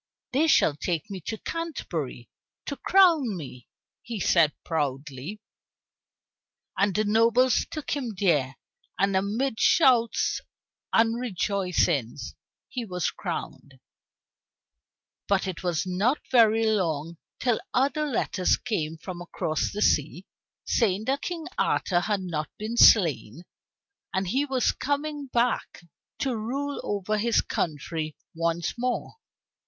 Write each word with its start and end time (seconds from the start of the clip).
"They 0.33 0.47
shall 0.47 0.75
take 0.75 1.11
me 1.11 1.21
to 1.27 1.37
Canterbury 1.37 2.27
to 2.65 2.75
crown 2.75 3.37
me," 3.37 3.67
he 4.01 4.19
said 4.19 4.51
proudly. 4.65 5.39
And 6.75 6.95
the 6.95 7.03
nobles 7.03 7.67
took 7.69 7.91
him 7.91 8.15
there, 8.17 8.55
and 8.97 9.15
amid 9.15 9.59
shouts 9.59 10.41
and 10.91 11.19
rejoicings 11.21 12.33
he 12.67 12.83
was 12.83 13.11
crowned. 13.11 13.79
But 15.27 15.45
it 15.47 15.61
was 15.61 15.85
not 15.85 16.17
very 16.31 16.65
long 16.65 17.17
till 17.39 17.61
other 17.71 18.07
letters 18.07 18.57
came 18.57 18.97
from 18.97 19.21
across 19.21 19.71
the 19.71 19.83
sea, 19.83 20.25
saying 20.65 21.05
that 21.05 21.21
King 21.21 21.45
Arthur 21.59 21.99
had 21.99 22.21
not 22.21 22.49
been 22.57 22.75
slain, 22.75 23.43
and 24.15 24.25
that 24.25 24.29
he 24.31 24.45
was 24.45 24.71
coming 24.71 25.27
back 25.27 25.83
to 26.21 26.35
rule 26.35 26.81
over 26.83 27.19
his 27.19 27.41
own 27.41 27.47
country 27.49 28.15
once 28.33 28.73
more. 28.79 29.13